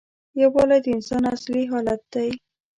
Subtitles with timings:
[0.41, 2.29] یووالی د انسان اصلي حالت دی.